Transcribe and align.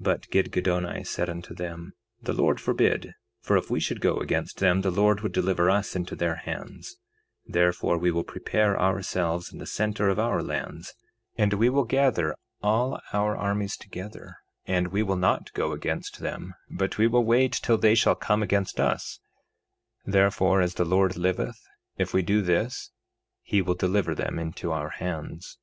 3:21 0.00 0.02
But 0.04 0.22
Gidgiddoni 0.30 1.06
saith 1.06 1.28
unto 1.28 1.54
them: 1.54 1.92
The 2.22 2.32
Lord 2.32 2.58
forbid; 2.58 3.12
for 3.42 3.58
if 3.58 3.68
we 3.68 3.80
should 3.80 4.00
go 4.00 4.16
up 4.16 4.22
against 4.22 4.56
them 4.56 4.80
the 4.80 4.90
Lord 4.90 5.20
would 5.20 5.34
deliver 5.34 5.68
us 5.68 5.94
into 5.94 6.16
their 6.16 6.36
hands; 6.36 6.96
therefore 7.44 7.98
we 7.98 8.10
will 8.10 8.24
prepare 8.24 8.80
ourselves 8.80 9.52
in 9.52 9.58
the 9.58 9.66
center 9.66 10.08
of 10.08 10.18
our 10.18 10.42
lands, 10.42 10.94
and 11.36 11.52
we 11.52 11.68
will 11.68 11.84
gather 11.84 12.34
all 12.62 12.98
our 13.12 13.36
armies 13.36 13.76
together, 13.76 14.36
and 14.64 14.88
we 14.88 15.02
will 15.02 15.16
not 15.18 15.52
go 15.52 15.72
against 15.72 16.20
them, 16.20 16.54
but 16.70 16.96
we 16.96 17.06
will 17.06 17.26
wait 17.26 17.52
till 17.52 17.76
they 17.76 17.94
shall 17.94 18.14
come 18.16 18.42
against 18.42 18.80
us; 18.80 19.20
therefore 20.06 20.62
as 20.62 20.76
the 20.76 20.86
Lord 20.86 21.14
liveth, 21.14 21.58
if 21.98 22.14
we 22.14 22.22
do 22.22 22.40
this 22.40 22.90
he 23.42 23.60
will 23.60 23.74
deliver 23.74 24.14
them 24.14 24.38
into 24.38 24.72
our 24.72 24.88
hands. 24.88 25.58